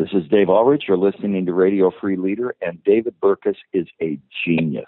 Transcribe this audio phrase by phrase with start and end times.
[0.00, 0.84] This is Dave Ulrich.
[0.88, 4.86] You're listening to Radio Free Leader, and David Burkus is a genius.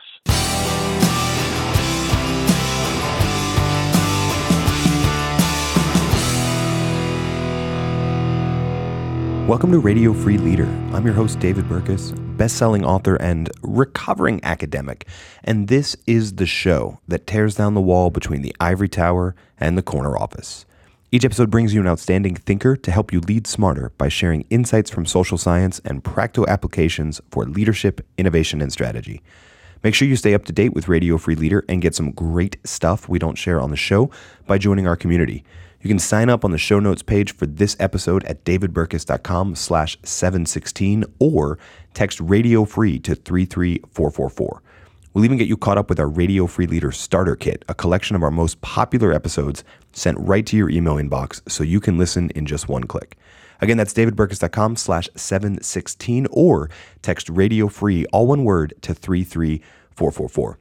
[9.46, 10.64] Welcome to Radio Free Leader.
[10.94, 15.06] I'm your host, David Burkus, best-selling author and recovering academic,
[15.44, 19.76] and this is the show that tears down the wall between the ivory tower and
[19.76, 20.64] the corner office.
[21.14, 24.88] Each episode brings you an outstanding thinker to help you lead smarter by sharing insights
[24.88, 29.22] from social science and practical applications for leadership, innovation, and strategy.
[29.84, 32.56] Make sure you stay up to date with Radio Free Leader and get some great
[32.64, 34.10] stuff we don't share on the show
[34.46, 35.44] by joining our community.
[35.82, 39.98] You can sign up on the show notes page for this episode at davidburkus.com slash
[40.02, 41.58] 716 or
[41.92, 44.62] text Radio Free to 33444.
[45.14, 48.16] We'll even get you caught up with our Radio Free Leader Starter Kit, a collection
[48.16, 49.62] of our most popular episodes
[49.92, 53.18] sent right to your email inbox so you can listen in just one click.
[53.60, 56.70] Again, that's davidburkus.com slash 716 or
[57.02, 60.58] text Radio Free, all one word, to 33444.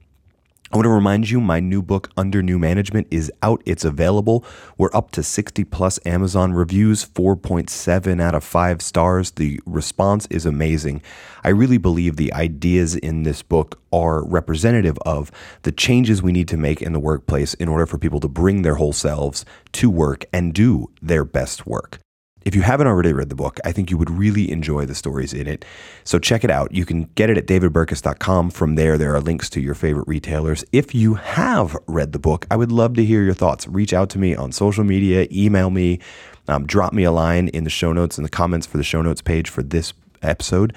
[0.72, 3.62] I want to remind you my new book, Under New Management, is out.
[3.66, 4.46] It's available.
[4.78, 9.32] We're up to 60 plus Amazon reviews, 4.7 out of 5 stars.
[9.32, 11.02] The response is amazing.
[11.44, 15.30] I really believe the ideas in this book are representative of
[15.64, 18.62] the changes we need to make in the workplace in order for people to bring
[18.62, 22.00] their whole selves to work and do their best work.
[22.44, 25.34] If you haven't already read the book, I think you would really enjoy the stories
[25.34, 25.64] in it.
[26.04, 26.74] So check it out.
[26.74, 28.50] You can get it at davidburkus.com.
[28.50, 30.66] From there, there are links to your favorite retailers.
[30.72, 33.68] If you have read the book, I would love to hear your thoughts.
[33.68, 36.00] Reach out to me on social media, email me,
[36.48, 39.02] um, drop me a line in the show notes in the comments for the show
[39.02, 40.74] notes page for this episode.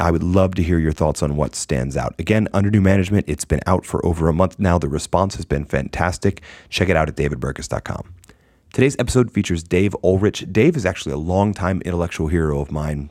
[0.00, 2.14] I would love to hear your thoughts on what stands out.
[2.18, 4.78] Again, under new management, it's been out for over a month now.
[4.78, 6.42] The response has been fantastic.
[6.68, 8.14] Check it out at davidburkus.com.
[8.72, 10.44] Today's episode features Dave Ulrich.
[10.52, 13.10] Dave is actually a longtime intellectual hero of mine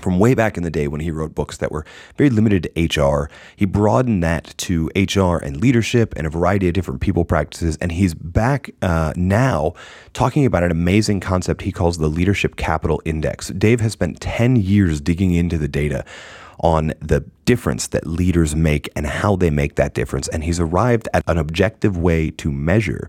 [0.00, 1.86] from way back in the day when he wrote books that were
[2.18, 3.30] very limited to HR.
[3.54, 7.76] He broadened that to HR and leadership and a variety of different people practices.
[7.76, 9.74] And he's back uh, now
[10.12, 13.48] talking about an amazing concept he calls the Leadership Capital Index.
[13.50, 16.04] Dave has spent 10 years digging into the data
[16.58, 20.28] on the difference that leaders make and how they make that difference.
[20.28, 23.08] And he's arrived at an objective way to measure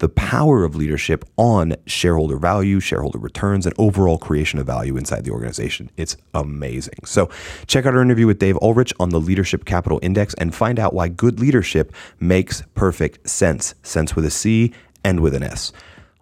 [0.00, 5.24] the power of leadership on shareholder value, shareholder returns, and overall creation of value inside
[5.24, 5.90] the organization.
[5.96, 7.00] It's amazing.
[7.04, 7.30] So,
[7.66, 10.94] check out our interview with Dave Ulrich on the Leadership Capital Index and find out
[10.94, 13.74] why good leadership makes perfect sense.
[13.82, 14.72] Sense with a C
[15.04, 15.70] and with an S.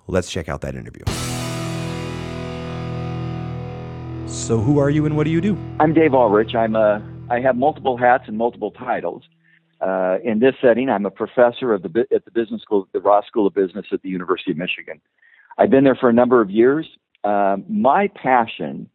[0.09, 1.05] Let's check out that interview.
[4.27, 5.57] So, who are you and what do you do?
[5.79, 6.55] I'm Dave Ulrich.
[6.57, 7.01] I'm a,
[7.31, 9.23] I have multiple hats and multiple titles.
[9.81, 13.27] Uh, in this setting, I'm a professor of the, at the business school, the Ross
[13.27, 15.01] School of Business at the University of Michigan.
[15.57, 16.87] I've been there for a number of years.
[17.25, 18.89] Uh, my passion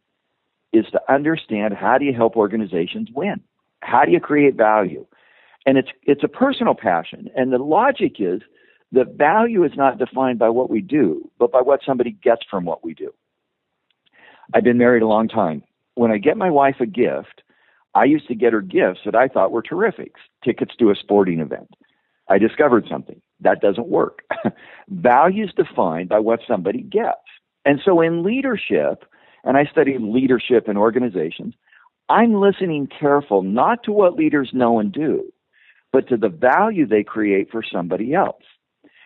[0.72, 3.40] is to understand how do you help organizations win?
[3.80, 5.06] How do you create value?
[5.66, 7.30] And it's it's a personal passion.
[7.36, 8.42] And the logic is
[8.92, 12.64] that value is not defined by what we do, but by what somebody gets from
[12.64, 13.12] what we do.
[14.52, 15.62] I've been married a long time.
[15.94, 17.42] When I get my wife a gift,
[17.94, 20.12] I used to get her gifts that I thought were terrific
[20.44, 21.70] tickets to a sporting event.
[22.28, 24.22] I discovered something that doesn't work.
[24.88, 27.18] Value is defined by what somebody gets.
[27.64, 29.04] And so in leadership,
[29.44, 31.54] and I study leadership in organizations,
[32.08, 35.30] I'm listening careful not to what leaders know and do,
[35.92, 38.42] but to the value they create for somebody else.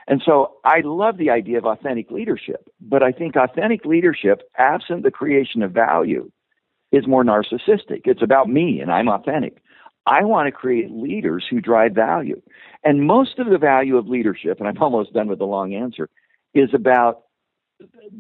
[0.07, 5.03] And so I love the idea of authentic leadership, but I think authentic leadership, absent
[5.03, 6.31] the creation of value,
[6.93, 8.03] is more narcissistic.
[8.05, 9.63] It's about me and I'm authentic.
[10.07, 12.41] I want to create leaders who drive value.
[12.83, 16.09] And most of the value of leadership, and I'm almost done with the long answer,
[16.55, 17.23] is about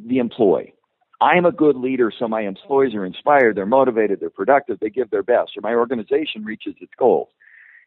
[0.06, 0.74] the employee.
[1.20, 5.10] I'm a good leader, so my employees are inspired, they're motivated, they're productive, they give
[5.10, 7.28] their best, or my organization reaches its goals.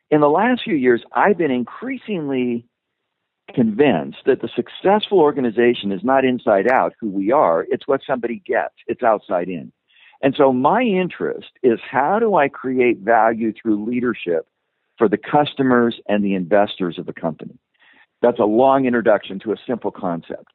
[0.09, 2.67] In the last few years, I've been increasingly
[3.53, 8.41] convinced that the successful organization is not inside out who we are, it's what somebody
[8.45, 9.71] gets, it's outside in.
[10.21, 14.47] And so my interest is how do I create value through leadership
[14.97, 17.57] for the customers and the investors of the company?
[18.21, 20.53] That's a long introduction to a simple concept.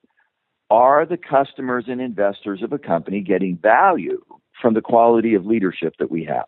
[0.70, 4.22] Are the customers and investors of a company getting value
[4.60, 6.46] from the quality of leadership that we have?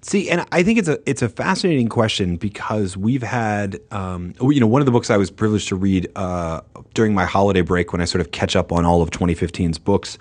[0.00, 4.60] See, and I think it's a it's a fascinating question because we've had, um, you
[4.60, 6.60] know, one of the books I was privileged to read uh,
[6.94, 10.16] during my holiday break when I sort of catch up on all of 2015's books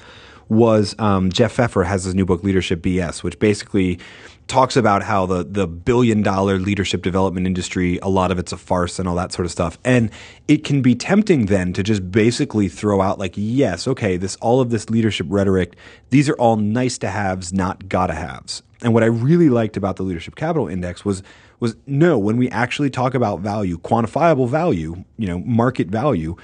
[0.49, 3.99] was um, Jeff Pfeffer has his new book Leadership BS, which basically
[4.47, 8.57] talks about how the the billion dollar leadership development industry a lot of it's a
[8.57, 9.77] farce and all that sort of stuff.
[9.83, 10.09] And
[10.47, 14.61] it can be tempting then to just basically throw out like yes okay this all
[14.61, 15.75] of this leadership rhetoric
[16.09, 18.63] these are all nice to haves not gotta haves.
[18.81, 21.23] And what i really liked about the leadership capital index was
[21.59, 26.35] was no when we actually talk about value quantifiable value you know market value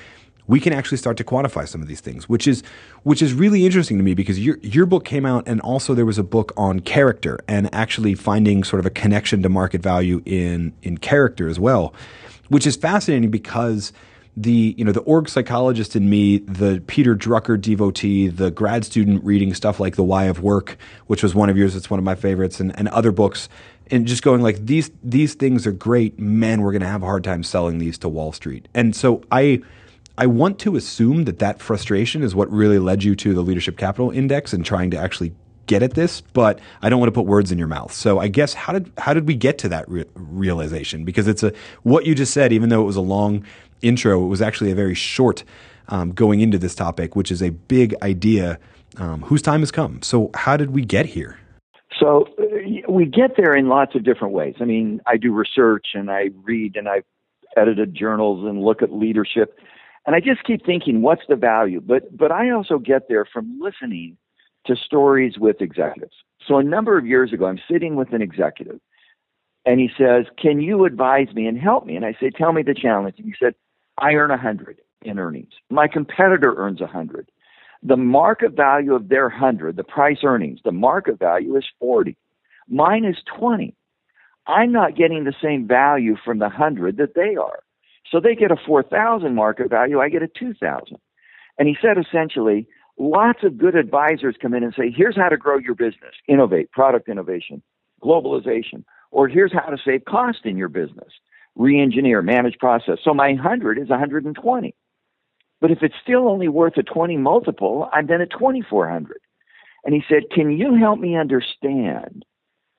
[0.54, 2.62] we can actually start to quantify some of these things, which is
[3.02, 6.06] which is really interesting to me because your your book came out and also there
[6.06, 10.22] was a book on character and actually finding sort of a connection to market value
[10.28, 11.92] in in character as well,
[12.50, 13.94] which is fascinating because
[14.38, 19.24] the you know the org psychologist in me, the Peter Drucker devotee, the grad student
[19.24, 20.78] reading stuff like The Why of Work,
[21.08, 23.50] which was one of yours, it's one of my favorites, and, and other books,
[23.90, 26.20] and just going like these these things are great.
[26.20, 28.68] Man, we're gonna have a hard time selling these to Wall Street.
[28.76, 29.64] And so I
[30.18, 33.77] I want to assume that that frustration is what really led you to the Leadership
[33.77, 35.33] Capital Index and trying to actually
[35.65, 37.92] get at this, but I don't want to put words in your mouth.
[37.92, 41.04] So I guess how did how did we get to that re- realization?
[41.04, 41.51] Because it's a
[41.81, 43.44] what you just said, even though it was a long
[43.81, 45.44] intro, it was actually a very short
[45.89, 48.59] um, going into this topic, which is a big idea
[48.98, 50.01] um, whose time has come.
[50.04, 51.39] So how did we get here?
[52.00, 54.56] So uh, we get there in lots of different ways.
[54.59, 57.06] I mean, I do research and I read and I've
[57.57, 59.57] edited journals and look at leadership
[60.06, 61.82] and I just keep thinking, what's the value?
[61.82, 64.18] But but I also get there from listening
[64.66, 66.16] to stories with executives.
[66.48, 68.80] So a number of years ago, I'm sitting with an executive,
[69.66, 72.64] and he says, "Can you advise me and help me?" And I say, "Tell me
[72.64, 73.56] the challenge." And he said,
[73.98, 75.54] "I earn a hundred in earnings.
[75.70, 77.30] My competitor earns a hundred.
[77.82, 82.18] The market value of their hundred, the price earnings, the market value is forty.
[82.70, 83.76] Mine is twenty.
[84.48, 87.62] I'm not getting the same value from the hundred that they are."
[88.12, 90.98] So they get a 4,000 market value, I get a 2,000.
[91.58, 92.68] And he said essentially,
[92.98, 96.72] lots of good advisors come in and say, here's how to grow your business, innovate,
[96.72, 97.62] product innovation,
[98.02, 101.14] globalization, or here's how to save cost in your business,
[101.56, 102.98] re-engineer, manage process.
[103.04, 104.76] So my 100 is 120.
[105.62, 109.18] But if it's still only worth a 20 multiple, I'm then at 2,400.
[109.86, 112.26] And he said, can you help me understand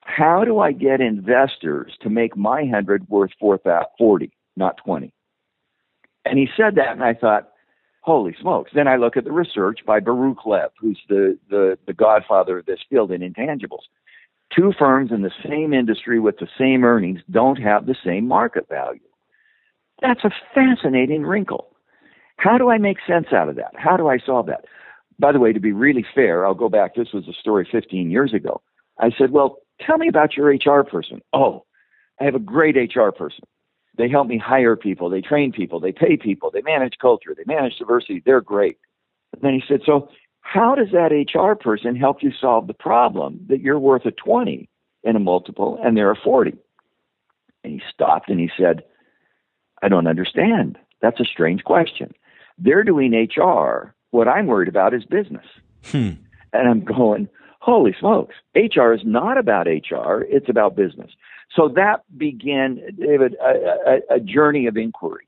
[0.03, 5.13] how do I get investors to make my 100 worth 40, not 20?
[6.25, 7.51] And he said that, and I thought,
[8.01, 8.71] holy smokes.
[8.75, 12.67] Then I look at the research by Baruch Lev, who's the, the, the godfather of
[12.67, 13.85] this field in intangibles.
[14.55, 18.69] Two firms in the same industry with the same earnings don't have the same market
[18.69, 19.01] value.
[20.01, 21.69] That's a fascinating wrinkle.
[22.37, 23.73] How do I make sense out of that?
[23.77, 24.65] How do I solve that?
[25.19, 26.95] By the way, to be really fair, I'll go back.
[26.95, 28.61] This was a story 15 years ago.
[28.99, 31.21] I said, Well, tell me about your HR person.
[31.33, 31.65] Oh,
[32.21, 33.45] I have a great HR person.
[33.97, 35.09] They help me hire people.
[35.09, 35.81] They train people.
[35.81, 36.51] They pay people.
[36.51, 37.35] They manage culture.
[37.37, 38.23] They manage diversity.
[38.25, 38.79] They're great.
[39.33, 40.09] And then he said, So,
[40.41, 44.69] how does that HR person help you solve the problem that you're worth a 20
[45.03, 46.53] in a multiple and they're a 40?
[47.63, 48.83] And he stopped and he said,
[49.83, 50.79] I don't understand.
[51.01, 52.13] That's a strange question.
[52.59, 53.95] They're doing HR.
[54.11, 55.47] What I'm worried about is business.
[55.87, 56.11] Hmm.
[56.53, 57.29] And I'm going,
[57.65, 61.11] holy smokes, HR is not about HR, it's about business.
[61.57, 65.27] So that began, David, a, a, a journey of inquiry.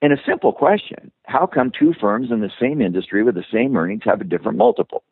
[0.00, 3.76] And a simple question How come two firms in the same industry with the same
[3.76, 5.02] earnings have a different multiple?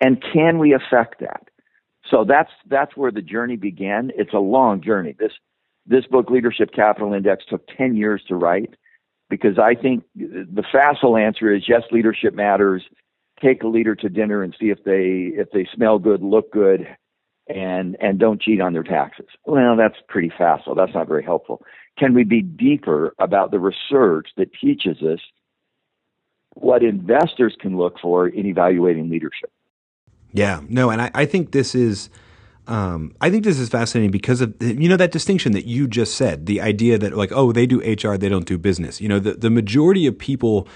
[0.00, 1.48] And can we affect that?
[2.10, 4.10] So that's that's where the journey began.
[4.16, 5.14] It's a long journey.
[5.18, 5.32] This
[5.86, 8.74] this book, Leadership Capital Index, took 10 years to write
[9.28, 12.82] because I think the facile answer is yes, leadership matters
[13.42, 16.86] take a leader to dinner and see if they if they smell good, look good,
[17.48, 19.26] and and don't cheat on their taxes.
[19.44, 20.74] Well, that's pretty facile.
[20.74, 21.62] That's not very helpful.
[21.98, 25.20] Can we be deeper about the research that teaches us
[26.54, 29.50] what investors can look for in evaluating leadership?
[30.32, 32.10] Yeah, no, and I, I think this is.
[32.68, 36.16] Um, I think this is fascinating because of you know that distinction that you just
[36.16, 39.00] said, the idea that like oh they do HR they don't do business.
[39.00, 40.66] You know the the majority of people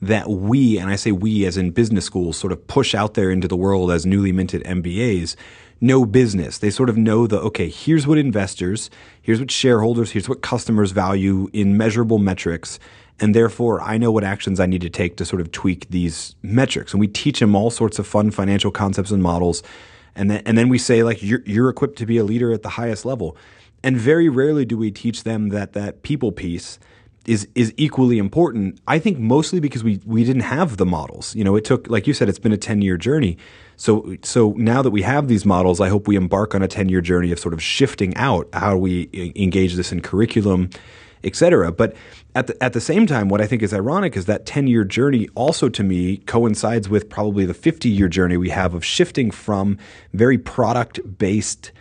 [0.00, 3.30] that we, and I say we as in business schools, sort of push out there
[3.30, 5.34] into the world as newly minted MBAs,
[5.80, 6.58] know business.
[6.58, 8.90] They sort of know the, okay, here's what investors,
[9.20, 12.78] here's what shareholders, here's what customers value in measurable metrics.
[13.20, 16.36] And therefore, I know what actions I need to take to sort of tweak these
[16.42, 16.92] metrics.
[16.92, 19.62] And we teach them all sorts of fun financial concepts and models.
[20.14, 22.62] And then, and then we say, like, you're, you're equipped to be a leader at
[22.62, 23.36] the highest level.
[23.82, 26.78] And very rarely do we teach them that that people piece
[27.28, 28.80] is is equally important.
[28.88, 31.34] I think mostly because we we didn't have the models.
[31.36, 33.36] You know, it took like you said, it's been a ten year journey.
[33.76, 36.88] So so now that we have these models, I hope we embark on a ten
[36.88, 40.70] year journey of sort of shifting out how we engage this in curriculum
[41.24, 41.72] etc.
[41.72, 41.96] But
[42.34, 44.84] at the at the same time, what I think is ironic is that 10 year
[44.84, 49.30] journey also to me coincides with probably the 50 year journey we have of shifting
[49.32, 49.78] from
[50.14, 51.72] very product based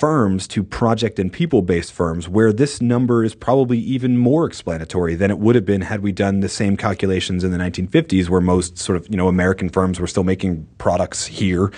[0.00, 5.14] firms to project and people based firms, where this number is probably even more explanatory
[5.14, 8.40] than it would have been had we done the same calculations in the 1950s, where
[8.40, 11.70] most sort of you know American firms were still making products here,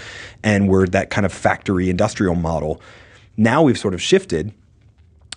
[0.44, 2.80] and were that kind of factory industrial model.
[3.36, 4.54] Now we've sort of shifted.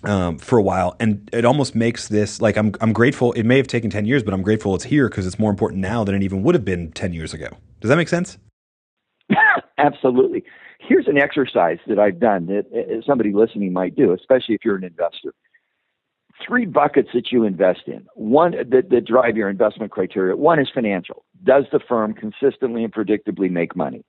[0.04, 3.32] Um, for a while, and it almost makes this like I'm I'm grateful.
[3.32, 5.80] It may have taken ten years, but I'm grateful it's here because it's more important
[5.80, 7.48] now than it even would have been ten years ago.
[7.80, 8.36] Does that make sense?
[9.78, 10.44] Absolutely
[10.88, 14.64] here's an exercise that I've done that uh, uh, somebody listening might do, especially if
[14.64, 15.34] you're an investor.
[16.46, 18.06] Three buckets that you invest in.
[18.14, 20.36] One uh, that, that drive your investment criteria.
[20.36, 21.24] One is financial.
[21.44, 24.04] Does the firm consistently and predictably make money?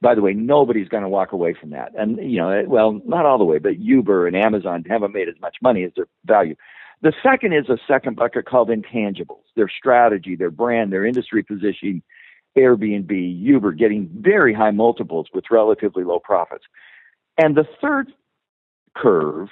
[0.00, 1.92] By the way, nobody's going to walk away from that.
[1.96, 5.28] And, you know, uh, well, not all the way, but Uber and Amazon haven't made
[5.28, 6.56] as much money as their value.
[7.02, 12.02] The second is a second bucket called intangibles their strategy, their brand, their industry positioning,
[12.56, 16.64] Airbnb, Uber getting very high multiples with relatively low profits.
[17.38, 18.12] And the third
[18.96, 19.48] curve,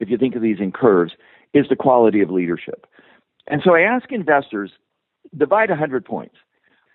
[0.00, 1.12] if you think of these in curves,
[1.54, 2.86] is the quality of leadership.
[3.46, 4.70] And so I ask investors
[5.36, 6.36] divide 100 points.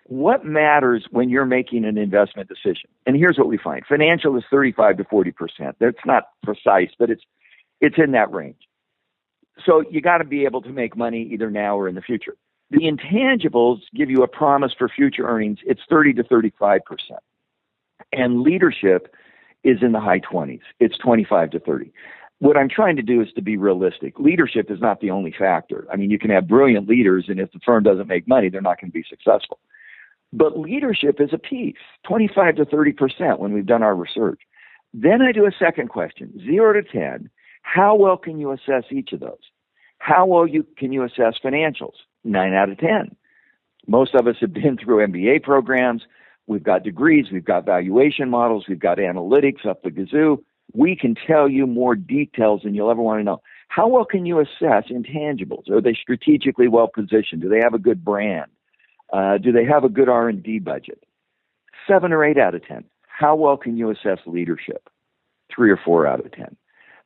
[0.04, 2.90] What matters when you're making an investment decision?
[3.06, 5.32] And here's what we find financial is 35 to 40%.
[5.80, 7.22] That's not precise, but it's,
[7.80, 8.60] it's in that range.
[9.64, 12.36] So you got to be able to make money either now or in the future.
[12.70, 15.58] The intangibles give you a promise for future earnings.
[15.64, 16.80] It's 30 to 35%.
[18.12, 19.14] And leadership
[19.62, 20.60] is in the high 20s.
[20.80, 21.92] It's 25 to 30.
[22.38, 24.18] What I'm trying to do is to be realistic.
[24.18, 25.86] Leadership is not the only factor.
[25.90, 28.60] I mean, you can have brilliant leaders, and if the firm doesn't make money, they're
[28.60, 29.58] not going to be successful.
[30.32, 34.40] But leadership is a piece, 25 to 30% when we've done our research.
[34.92, 37.30] Then I do a second question, zero to 10.
[37.62, 39.38] How well can you assess each of those?
[39.98, 41.94] How well you, can you assess financials?
[42.26, 43.14] Nine out of 10.
[43.86, 46.02] Most of us have been through MBA programs.
[46.46, 47.26] We've got degrees.
[47.32, 48.66] We've got valuation models.
[48.68, 50.38] We've got analytics up the gazoo.
[50.72, 53.42] We can tell you more details than you'll ever want to know.
[53.68, 55.70] How well can you assess intangibles?
[55.70, 57.42] Are they strategically well positioned?
[57.42, 58.50] Do they have a good brand?
[59.12, 61.02] Uh, do they have a good R&D budget?
[61.88, 62.84] Seven or eight out of 10.
[63.06, 64.88] How well can you assess leadership?
[65.54, 66.56] Three or four out of 10.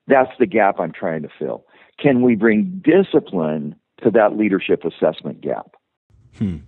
[0.06, 1.64] That's the gap I'm trying to fill.
[1.98, 5.76] Can we bring discipline to that leadership assessment gap.
[6.38, 6.58] Hmm.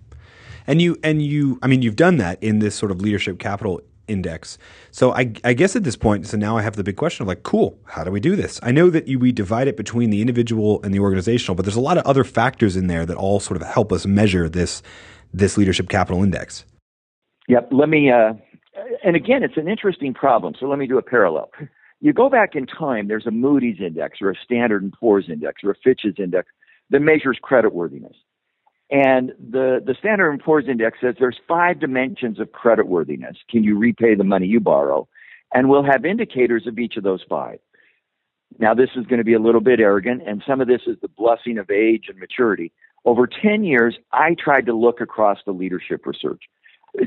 [0.65, 3.81] And you and you I mean you've done that in this sort of leadership capital
[4.07, 4.57] index.
[4.91, 7.27] So I, I guess at this point, so now I have the big question of
[7.27, 8.59] like, cool, how do we do this?
[8.61, 11.77] I know that you, we divide it between the individual and the organizational, but there's
[11.77, 14.81] a lot of other factors in there that all sort of help us measure this
[15.33, 16.65] this leadership capital index.
[17.47, 17.69] Yep.
[17.71, 18.11] Let me.
[18.11, 18.33] Uh,
[19.03, 20.53] and again, it's an interesting problem.
[20.59, 21.49] So let me do a parallel.
[21.99, 23.07] You go back in time.
[23.07, 26.49] There's a Moody's index, or a Standard and Poor's index, or a Fitch's index
[26.93, 28.13] that measures creditworthiness.
[28.91, 33.35] And the, the Standard & Poor's Index says there's five dimensions of creditworthiness.
[33.49, 35.07] Can you repay the money you borrow?
[35.53, 37.57] And we'll have indicators of each of those five.
[38.59, 40.97] Now, this is going to be a little bit arrogant, and some of this is
[41.01, 42.71] the blessing of age and maturity.
[43.03, 46.43] Over 10 years, I tried to look across the leadership research.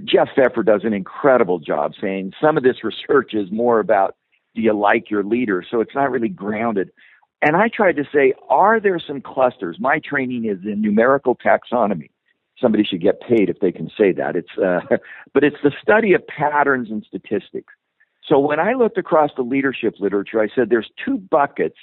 [0.04, 4.16] Jeff Pfeffer does an incredible job saying some of this research is more about
[4.56, 5.64] do you like your leader?
[5.70, 6.90] So it's not really grounded.
[7.42, 9.76] And I tried to say, are there some clusters?
[9.78, 12.10] My training is in numerical taxonomy.
[12.60, 14.36] Somebody should get paid if they can say that.
[14.36, 14.80] It's, uh,
[15.34, 17.72] but it's the study of patterns and statistics.
[18.26, 21.76] So when I looked across the leadership literature, I said there's two buckets,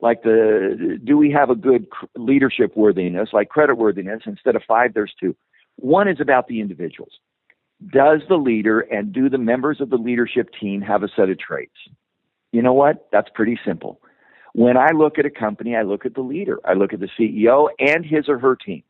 [0.00, 4.22] like the do we have a good leadership worthiness, like credit worthiness.
[4.24, 5.34] Instead of five, there's two.
[5.76, 7.12] One is about the individuals.
[7.88, 11.38] Does the leader and do the members of the leadership team have a set of
[11.38, 11.74] traits?
[12.52, 13.08] You know what?
[13.10, 14.00] That's pretty simple.
[14.54, 17.08] When I look at a company, I look at the leader, I look at the
[17.18, 18.82] CEO and his or her team.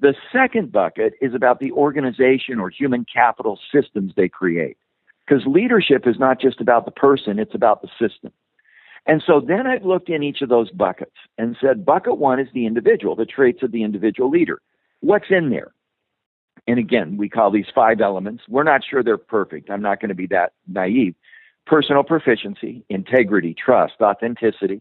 [0.00, 4.76] The second bucket is about the organization or human capital systems they create.
[5.24, 8.32] Because leadership is not just about the person, it's about the system.
[9.06, 12.48] And so then I've looked in each of those buckets and said, bucket one is
[12.54, 14.60] the individual, the traits of the individual leader.
[15.00, 15.72] What's in there?
[16.66, 18.44] And again, we call these five elements.
[18.48, 19.70] We're not sure they're perfect.
[19.70, 21.14] I'm not going to be that naive.
[21.66, 24.80] Personal proficiency, integrity, trust, authenticity,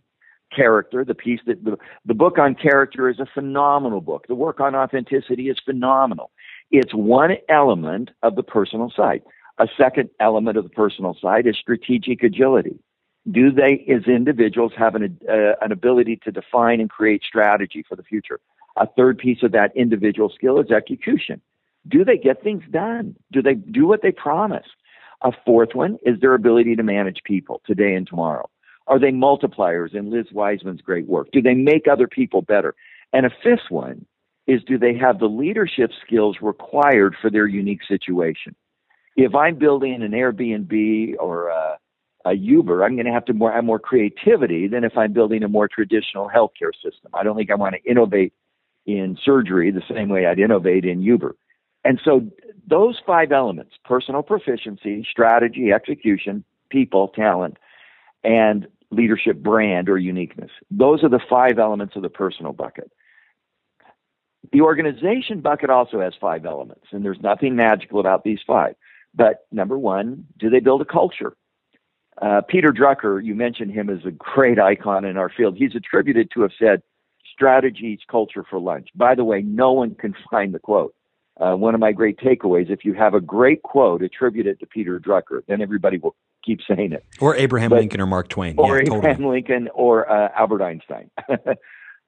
[0.56, 4.26] character, the piece that the, the book on character is a phenomenal book.
[4.28, 6.32] The work on authenticity is phenomenal.
[6.72, 9.22] It's one element of the personal side.
[9.58, 12.80] A second element of the personal side is strategic agility.
[13.30, 17.96] Do they, as individuals, have an, uh, an ability to define and create strategy for
[17.96, 18.40] the future?
[18.78, 21.42] A third piece of that individual skill is execution.
[21.88, 23.16] Do they get things done?
[23.32, 24.66] Do they do what they promise?
[25.24, 28.50] A fourth one is their ability to manage people today and tomorrow.
[28.88, 31.28] Are they multipliers in Liz Wiseman's great work?
[31.32, 32.76] Do they make other people better?
[33.14, 34.06] And a fifth one
[34.48, 38.56] is do they have the leadership skills required for their unique situation?
[39.16, 41.78] If I'm building an Airbnb or a,
[42.26, 45.44] a Uber, I'm going to have to more, have more creativity than if I'm building
[45.44, 47.12] a more traditional healthcare system.
[47.14, 48.34] I don't think I want to innovate
[48.86, 51.36] in surgery the same way I'd innovate in Uber.
[51.84, 52.28] And so
[52.68, 57.58] those five elements personal proficiency, strategy, execution, people, talent,
[58.24, 60.52] and leadership brand or uniqueness.
[60.70, 62.92] Those are the five elements of the personal bucket.
[64.52, 68.76] The organization bucket also has five elements, and there's nothing magical about these five.
[69.14, 71.36] But number one, do they build a culture?
[72.22, 75.58] Uh, Peter Drucker, you mentioned him as a great icon in our field.
[75.58, 76.82] He's attributed to have said,
[77.32, 78.90] strategy eats culture for lunch.
[78.96, 80.94] By the way, no one can find the quote.
[81.40, 84.66] Uh, one of my great takeaways if you have a great quote, attribute it to
[84.66, 87.06] Peter Drucker, then everybody will keep saying it.
[87.20, 88.56] Or Abraham but, Lincoln or Mark Twain.
[88.58, 89.36] Or yeah, Abraham totally.
[89.38, 91.10] Lincoln or uh, Albert Einstein.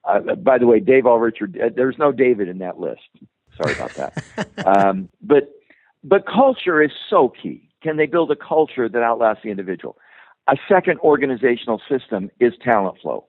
[0.06, 3.02] uh, by the way, Dave Richard, uh, there's no David in that list.
[3.58, 4.48] Sorry about that.
[4.66, 5.50] um, but
[6.04, 7.70] but culture is so key.
[7.82, 9.98] Can they build a culture that outlasts the individual?
[10.50, 13.26] A second organizational system is talent flow.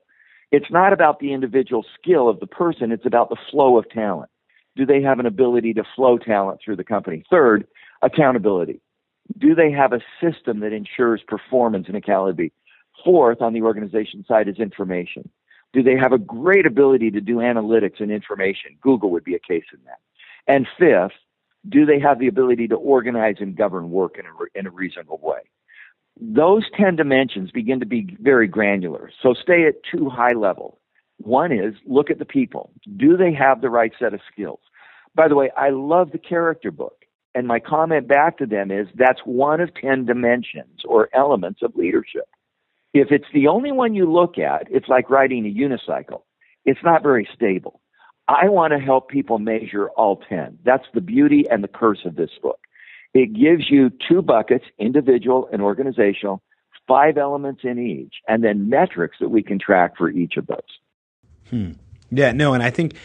[0.51, 4.29] It's not about the individual skill of the person, it's about the flow of talent.
[4.75, 7.23] Do they have an ability to flow talent through the company?
[7.29, 7.65] Third,
[8.01, 8.81] accountability.
[9.37, 12.53] Do they have a system that ensures performance and accountability?
[13.03, 15.29] Fourth, on the organization side, is information.
[15.73, 18.77] Do they have a great ability to do analytics and information?
[18.81, 19.99] Google would be a case in that.
[20.47, 21.17] And fifth,
[21.67, 25.19] do they have the ability to organize and govern work in a, in a reasonable
[25.21, 25.39] way?
[26.19, 29.11] Those 10 dimensions begin to be very granular.
[29.21, 30.79] So stay at two high level.
[31.17, 32.71] One is look at the people.
[32.95, 34.59] Do they have the right set of skills?
[35.13, 37.04] By the way, I love the character book.
[37.35, 41.75] And my comment back to them is that's one of 10 dimensions or elements of
[41.75, 42.27] leadership.
[42.93, 46.21] If it's the only one you look at, it's like riding a unicycle.
[46.63, 47.81] It's not very stable.
[48.29, 50.59] I want to help people measure all 10.
[50.63, 52.59] That's the beauty and the curse of this book.
[53.13, 56.41] It gives you two buckets, individual and organizational,
[56.87, 60.59] five elements in each, and then metrics that we can track for each of those.
[61.49, 61.71] Hmm.
[62.11, 62.95] Yeah, no, and I think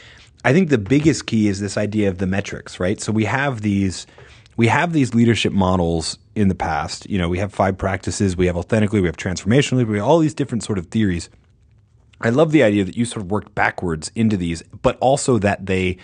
[0.44, 3.00] I think the biggest key is this idea of the metrics, right?
[3.00, 4.06] So we have these
[4.56, 7.08] we have these leadership models in the past.
[7.08, 10.18] You know, we have five practices, we have authentically, we have transformationally, we have all
[10.18, 11.30] these different sort of theories.
[12.20, 15.64] I love the idea that you sort of worked backwards into these, but also that
[15.64, 15.96] they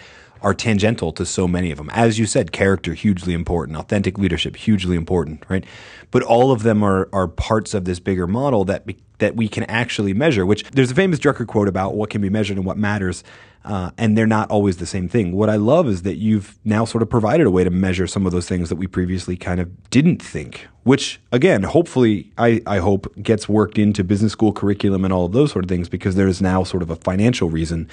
[0.43, 1.91] are tangential to so many of them.
[1.91, 5.65] As you said, character hugely important, authentic leadership hugely important, right?
[6.11, 9.49] But all of them are are parts of this bigger model that be, that we
[9.49, 10.47] can actually measure.
[10.47, 13.25] Which there's a famous Drucker quote about what can be measured and what matters.
[13.65, 15.33] Uh, and they're not always the same thing.
[15.33, 18.25] What I love is that you've now sort of provided a way to measure some
[18.25, 22.79] of those things that we previously kind of didn't think, which again, hopefully, I, I
[22.79, 26.15] hope gets worked into business school curriculum and all of those sort of things because
[26.15, 27.89] there is now sort of a financial reason.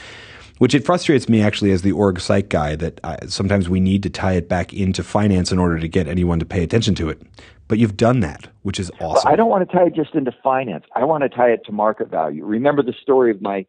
[0.59, 4.03] Which it frustrates me actually as the org psych guy that I, sometimes we need
[4.03, 7.09] to tie it back into finance in order to get anyone to pay attention to
[7.09, 7.21] it.
[7.67, 9.23] But you've done that, which is awesome.
[9.25, 10.85] Well, I don't want to tie it just into finance.
[10.95, 12.45] I want to tie it to market value.
[12.45, 13.65] Remember the story of my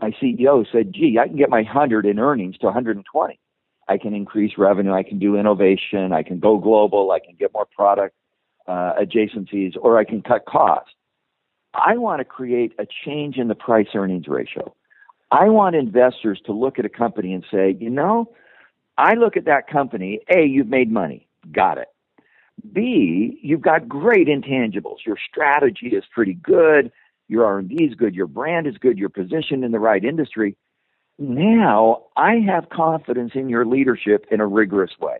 [0.00, 3.40] my CEO said, gee, I can get my 100 in earnings to 120.
[3.88, 4.92] I can increase revenue.
[4.92, 6.12] I can do innovation.
[6.12, 7.12] I can go global.
[7.12, 8.14] I can get more product
[8.66, 10.92] uh, adjacencies, or I can cut costs.
[11.72, 14.74] I want to create a change in the price earnings ratio.
[15.30, 18.32] I want investors to look at a company and say, you know,
[18.96, 21.26] I look at that company, A, you've made money.
[21.52, 21.88] Got it.
[22.72, 25.04] B, you've got great intangibles.
[25.04, 26.90] Your strategy is pretty good
[27.28, 30.56] your R&D is good, your brand is good, you're positioned in the right industry.
[31.18, 35.16] Now I have confidence in your leadership in a rigorous way.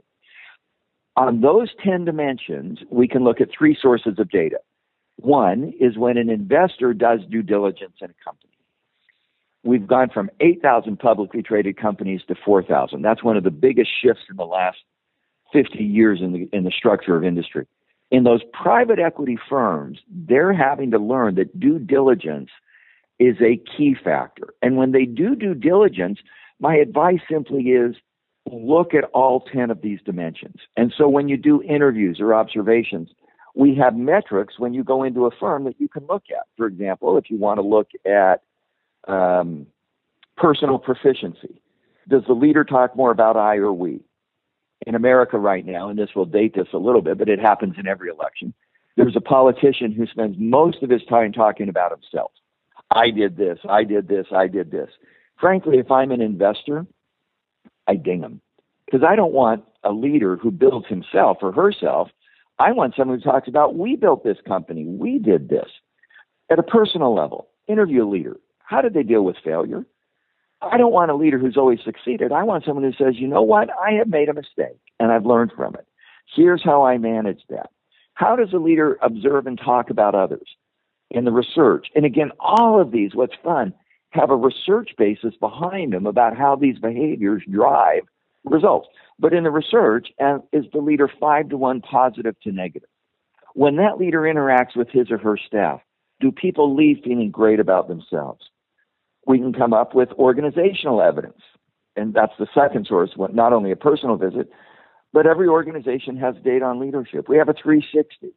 [1.17, 4.59] On those 10 dimensions, we can look at three sources of data.
[5.17, 8.46] One is when an investor does due diligence in a company.
[9.67, 13.03] We've gone from 8,000 publicly traded companies to 4,000.
[13.03, 14.79] That's one of the biggest shifts in the last
[15.53, 17.67] 50 years in the, in the structure of industry
[18.11, 22.51] in those private equity firms, they're having to learn that due diligence
[23.19, 24.55] is a key factor.
[24.63, 26.19] And when they do due diligence,
[26.61, 27.97] my advice simply is
[28.51, 30.61] look at all 10 of these dimensions.
[30.77, 33.11] And so when you do interviews or observations,
[33.57, 36.47] we have metrics when you go into a firm that you can look at.
[36.57, 38.43] For example, if you want to look at
[39.07, 39.67] um,
[40.37, 41.61] personal proficiency,
[42.09, 44.01] does the leader talk more about I or we?
[44.87, 47.75] in America right now, and this will date this a little bit, but it happens
[47.79, 48.53] in every election.
[48.97, 52.33] There's a politician who spends most of his time talking about himself.
[52.91, 54.91] I did this, I did this, I did this.
[55.41, 56.87] Frankly, if I'm an investor,
[57.87, 58.41] I ding him
[58.85, 62.09] because I don't want a leader who builds himself or herself.
[62.59, 65.69] I want someone who talks about we built this company, we did this.
[66.49, 68.37] At a personal level, interview a leader.
[68.67, 69.87] How did they deal with failure?
[70.61, 72.33] I don't want a leader who's always succeeded.
[72.33, 75.25] I want someone who says, you know what, I have made a mistake and I've
[75.25, 75.87] learned from it.
[76.35, 77.71] Here's how I manage that.
[78.15, 80.49] How does a leader observe and talk about others
[81.11, 81.87] in the research?
[81.95, 83.73] And again, all of these, what's fun,
[84.11, 88.03] have a research basis behind them about how these behaviors drive
[88.45, 88.89] results.
[89.19, 90.09] But in the research,
[90.53, 92.89] is the leader five to one positive to negative?
[93.55, 95.81] When that leader interacts with his or her staff,
[96.21, 98.49] do people leave feeling great about themselves?
[99.27, 101.41] We can come up with organizational evidence.
[101.97, 104.51] And that's the second source, not only a personal visit,
[105.13, 107.29] but every organization has data on leadership.
[107.29, 108.33] We have a 360.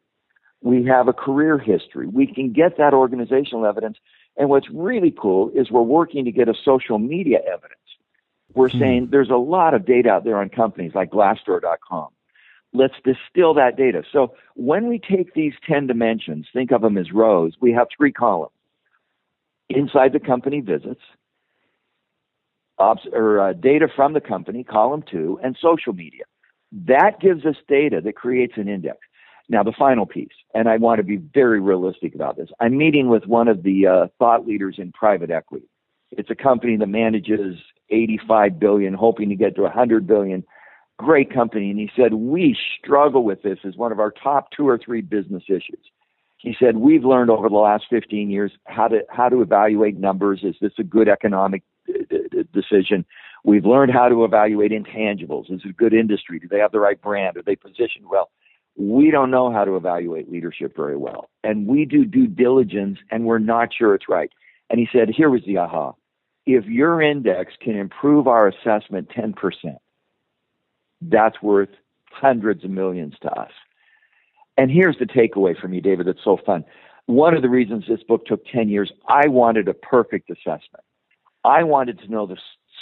[0.62, 2.06] We have a career history.
[2.06, 3.98] We can get that organizational evidence.
[4.36, 7.80] And what's really cool is we're working to get a social media evidence.
[8.54, 8.78] We're hmm.
[8.78, 12.08] saying there's a lot of data out there on companies like Glassdoor.com.
[12.72, 14.04] Let's distill that data.
[14.12, 18.12] So when we take these 10 dimensions, think of them as rows, we have three
[18.12, 18.52] columns.
[19.70, 21.00] Inside the company visits,
[22.78, 26.24] or uh, data from the company, column two, and social media.
[26.72, 28.98] That gives us data that creates an index.
[29.48, 32.48] Now, the final piece, and I want to be very realistic about this.
[32.60, 35.66] I'm meeting with one of the uh, thought leaders in private equity.
[36.12, 37.56] It's a company that manages
[37.90, 40.44] 85 billion, hoping to get to 100 billion.
[40.98, 41.70] Great company.
[41.70, 45.00] And he said, We struggle with this as one of our top two or three
[45.00, 45.80] business issues.
[46.40, 50.40] He said, We've learned over the last 15 years how to, how to evaluate numbers.
[50.42, 53.04] Is this a good economic uh, uh, uh, decision?
[53.44, 55.50] We've learned how to evaluate intangibles.
[55.52, 56.38] Is it a good industry?
[56.38, 57.36] Do they have the right brand?
[57.36, 58.30] Are they positioned well?
[58.76, 61.28] We don't know how to evaluate leadership very well.
[61.42, 64.30] And we do due diligence and we're not sure it's right.
[64.70, 65.94] And he said, here was the aha
[66.46, 69.34] if your index can improve our assessment 10%,
[71.02, 71.68] that's worth
[72.10, 73.50] hundreds of millions to us.
[74.60, 76.66] And here's the takeaway from you, David, that's so fun.
[77.06, 80.84] One of the reasons this book took 10 years, I wanted a perfect assessment.
[81.44, 82.36] I wanted to know the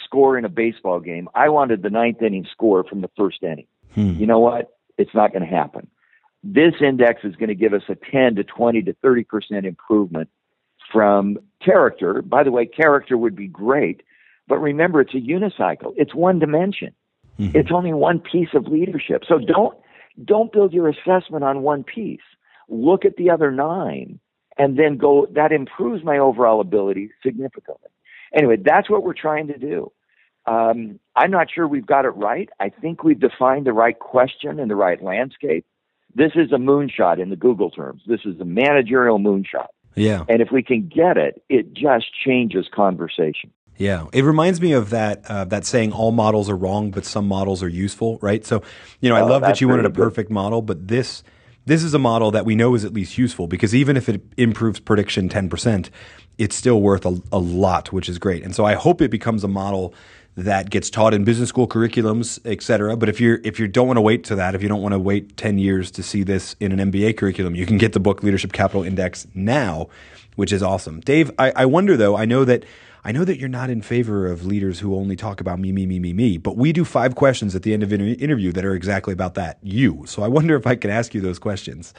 [0.04, 1.28] score in a baseball game.
[1.36, 3.68] I wanted the ninth inning score from the first inning.
[3.94, 4.14] Hmm.
[4.14, 4.76] You know what?
[4.98, 5.86] It's not going to happen.
[6.42, 10.28] This index is going to give us a 10 to 20 to 30% improvement
[10.92, 12.22] from character.
[12.22, 14.02] By the way, character would be great,
[14.48, 15.94] but remember it's a unicycle.
[15.96, 16.92] It's one dimension.
[17.38, 17.56] Mm-hmm.
[17.56, 19.22] It's only one piece of leadership.
[19.28, 19.78] So don't
[20.24, 22.20] don't build your assessment on one piece.
[22.68, 24.20] Look at the other nine
[24.56, 27.88] and then go that improves my overall ability significantly.
[28.34, 29.90] Anyway, that's what we're trying to do.
[30.46, 32.48] Um, I'm not sure we've got it right.
[32.58, 35.66] I think we've defined the right question and the right landscape.
[36.14, 38.02] This is a moonshot in the Google terms.
[38.06, 39.68] This is a managerial moonshot.
[39.94, 40.24] Yeah.
[40.28, 43.52] And if we can get it, it just changes conversation.
[43.78, 47.26] Yeah, it reminds me of that uh, that saying, "All models are wrong, but some
[47.28, 48.44] models are useful." Right.
[48.44, 48.62] So,
[49.00, 50.34] you know, I oh, love that you wanted a perfect good.
[50.34, 51.22] model, but this
[51.64, 54.20] this is a model that we know is at least useful because even if it
[54.36, 55.90] improves prediction ten percent,
[56.38, 58.42] it's still worth a, a lot, which is great.
[58.42, 59.94] And so, I hope it becomes a model
[60.36, 62.96] that gets taught in business school curriculums, et cetera.
[62.96, 64.94] But if you're if you don't want to wait to that, if you don't want
[64.94, 68.00] to wait ten years to see this in an MBA curriculum, you can get the
[68.00, 69.88] book Leadership Capital Index now,
[70.34, 70.98] which is awesome.
[70.98, 72.64] Dave, I, I wonder though, I know that
[73.08, 75.86] I know that you're not in favor of leaders who only talk about me, me,
[75.86, 78.66] me, me, me, but we do five questions at the end of an interview that
[78.66, 80.04] are exactly about that, you.
[80.06, 81.94] So I wonder if I can ask you those questions.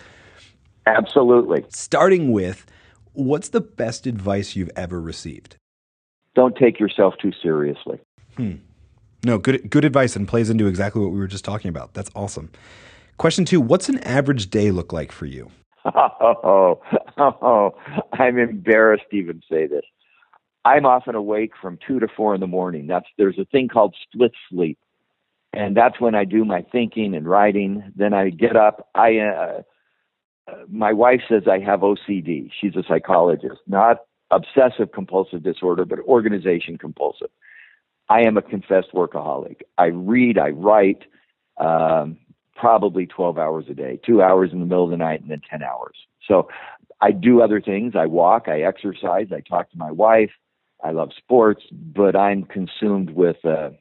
[0.85, 1.65] Absolutely.
[1.69, 2.67] Starting with,
[3.13, 5.55] what's the best advice you've ever received?
[6.35, 7.99] Don't take yourself too seriously.
[8.37, 8.57] Hmm.
[9.23, 11.95] No, good good advice and plays into exactly what we were just talking about.
[11.95, 12.51] That's awesome.
[13.17, 15.49] Question two: What's an average day look like for you?
[17.21, 17.75] Oh, oh,
[18.13, 19.81] I'm embarrassed to even say this.
[20.65, 22.87] I'm often awake from two to four in the morning.
[22.87, 24.77] That's there's a thing called split sleep,
[25.53, 27.91] and that's when I do my thinking and writing.
[27.95, 28.89] Then I get up.
[28.95, 29.61] I uh,
[30.47, 32.51] uh my wife says I have OCD.
[32.59, 33.99] She's a psychologist, not
[34.31, 37.29] obsessive compulsive disorder, but organization compulsive.
[38.09, 39.61] I am a confessed workaholic.
[39.77, 41.03] I read, I write,
[41.57, 42.17] um,
[42.55, 45.41] probably 12 hours a day, two hours in the middle of the night, and then
[45.49, 45.95] 10 hours.
[46.27, 46.49] So
[47.01, 47.93] I do other things.
[47.95, 50.31] I walk, I exercise, I talk to my wife.
[50.83, 53.71] I love sports, but I'm consumed with uh,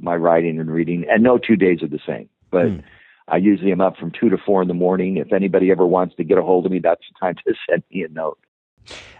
[0.00, 2.28] my writing and reading, and no two days are the same.
[2.50, 2.82] But mm.
[3.28, 5.16] I usually am up from two to four in the morning.
[5.16, 7.82] If anybody ever wants to get a hold of me, that's the time to send
[7.90, 8.38] me a note.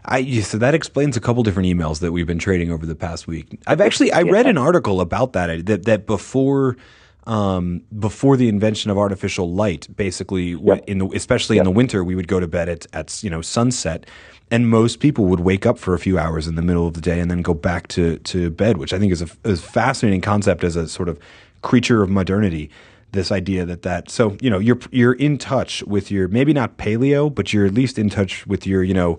[0.04, 3.28] I so that explains a couple different emails that we've been trading over the past
[3.28, 3.60] week.
[3.66, 6.76] I've actually I read an article about that that that before
[7.26, 10.84] um, before the invention of artificial light, basically yep.
[10.86, 11.62] in the especially yep.
[11.62, 14.06] in the winter, we would go to bed at at you know sunset,
[14.50, 17.00] and most people would wake up for a few hours in the middle of the
[17.00, 20.20] day and then go back to to bed, which I think is a, a fascinating
[20.20, 21.18] concept as a sort of
[21.62, 22.70] creature of modernity
[23.12, 26.78] this idea that that so you know you're you're in touch with your maybe not
[26.78, 29.18] paleo but you're at least in touch with your you know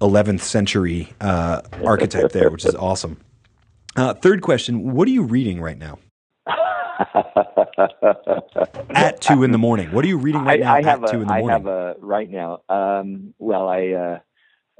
[0.00, 3.20] 11th century uh, archetype there, which is awesome.
[3.96, 5.98] Uh, third question: What are you reading right now?
[8.90, 9.92] at two in the morning.
[9.92, 10.74] What are you reading right now?
[10.74, 11.58] I, I have at a, two in the I morning.
[11.58, 12.62] have a right now.
[12.68, 14.18] Um, well, I uh,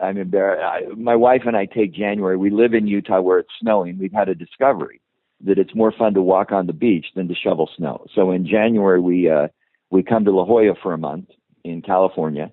[0.03, 0.63] I'm embarrassed.
[0.65, 2.37] I, my wife and I take January.
[2.37, 3.99] We live in Utah where it's snowing.
[3.99, 5.01] We've had a discovery
[5.45, 8.07] that it's more fun to walk on the beach than to shovel snow.
[8.15, 9.49] So in January we uh,
[9.91, 11.29] we come to La Jolla for a month
[11.65, 12.51] in California,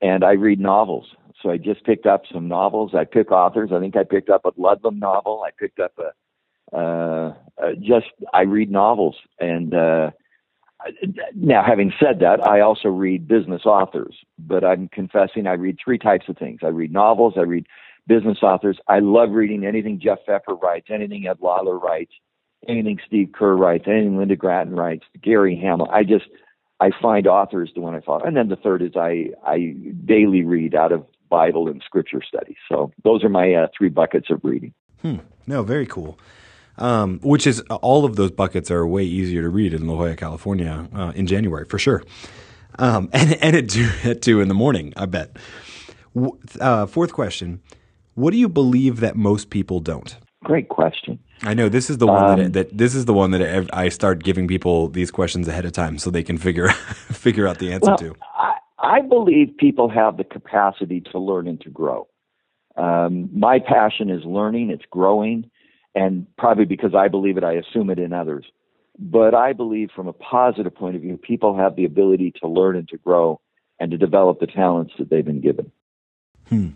[0.00, 1.06] and I read novels.
[1.42, 2.92] So I just picked up some novels.
[2.94, 3.70] I pick authors.
[3.72, 5.42] I think I picked up a Ludlum novel.
[5.46, 6.12] I picked up a
[6.72, 10.10] uh, uh, just I read novels, and uh,
[11.34, 14.16] now having said that, I also read business authors.
[14.38, 16.60] But I'm confessing I read three types of things.
[16.62, 17.34] I read novels.
[17.36, 17.66] I read
[18.06, 18.78] business authors.
[18.88, 22.12] I love reading anything Jeff Pfeffer writes, anything Ed Lawler writes,
[22.66, 25.88] anything Steve Kerr writes, anything Lynda Gratton writes, Gary Hamel.
[25.92, 26.26] I just
[26.80, 28.24] I find authors the one I follow.
[28.24, 32.56] And then the third is I I daily read out of Bible and Scripture studies.
[32.68, 34.74] So those are my uh, three buckets of reading.
[35.02, 35.18] Hmm.
[35.46, 36.18] No, very cool.
[36.80, 40.16] Um, which is all of those buckets are way easier to read in La Jolla,
[40.16, 42.02] California, uh, in January for sure.
[42.78, 45.36] Um, and and at two at two in the morning, I bet.
[46.60, 47.60] Uh, fourth question:
[48.14, 50.16] What do you believe that most people don't?
[50.42, 51.18] Great question.
[51.42, 53.88] I know this is the one um, that, that this is the one that I
[53.88, 57.72] start giving people these questions ahead of time so they can figure figure out the
[57.72, 58.16] answer well, to.
[58.38, 62.08] I, I believe people have the capacity to learn and to grow.
[62.76, 65.50] Um, my passion is learning, it's growing,
[65.94, 68.46] and probably because I believe it, I assume it in others.
[68.98, 72.76] But I believe from a positive point of view, people have the ability to learn
[72.76, 73.40] and to grow
[73.78, 75.72] and to develop the talents that they've been given.
[76.48, 76.68] Hmm.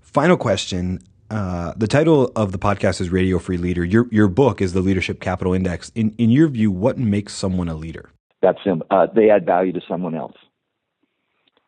[0.00, 1.00] Final question.
[1.30, 3.84] Uh, the title of the podcast is Radio Free Leader.
[3.84, 5.90] Your your book is the Leadership Capital Index.
[5.94, 8.10] In in your view, what makes someone a leader?
[8.42, 8.86] That's simple.
[8.90, 10.36] Uh, they add value to someone else.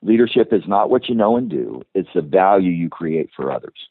[0.00, 3.88] Leadership is not what you know and do; it's the value you create for others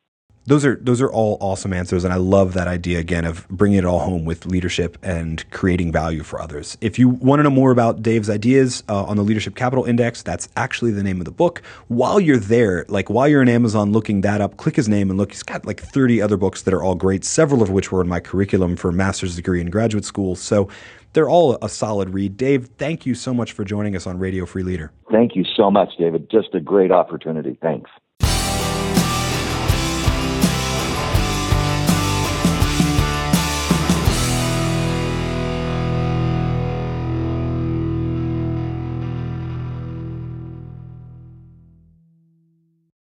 [0.48, 3.78] those are those are all awesome answers and i love that idea again of bringing
[3.78, 6.78] it all home with leadership and creating value for others.
[6.82, 10.24] If you want to know more about dave's ideas uh, on the leadership capital index
[10.24, 11.62] that's actually the name of the book.
[11.90, 15.18] While you're there like while you're in amazon looking that up click his name and
[15.18, 18.02] look he's got like 30 other books that are all great several of which were
[18.02, 20.36] in my curriculum for master's degree in graduate school.
[20.36, 20.70] So
[21.14, 22.38] they're all a solid read.
[22.38, 24.92] Dave thank you so much for joining us on radio free leader.
[25.12, 26.30] Thank you so much david.
[26.32, 27.58] Just a great opportunity.
[27.62, 27.92] Thanks